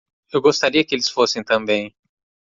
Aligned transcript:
Eu 0.33 0.41
gostaria 0.41 0.83
que 0.83 0.95
eles 0.95 1.07
fossem 1.07 1.43
também. 1.43 1.93